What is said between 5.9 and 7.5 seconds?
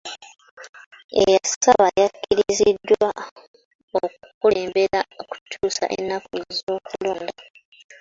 ennaku z'okulonda.